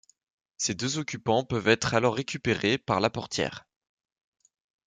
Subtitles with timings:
[0.57, 3.65] Ses deux occupants peuvent être alors récupérés par la portière.